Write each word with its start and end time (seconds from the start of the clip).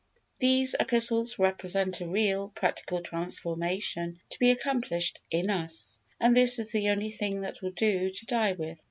These 0.39 0.75
epistles 0.79 1.37
represent 1.37 2.01
a 2.01 2.07
real, 2.07 2.49
practical 2.55 3.01
transformation 3.01 4.19
to 4.31 4.39
be 4.39 4.49
accomplished 4.49 5.19
IN 5.29 5.51
US, 5.51 5.99
and 6.19 6.35
this 6.35 6.57
is 6.57 6.71
the 6.71 6.89
only 6.89 7.11
thing 7.11 7.41
that 7.41 7.61
will 7.61 7.69
do 7.69 8.09
to 8.09 8.25
die 8.25 8.53
with. 8.53 8.79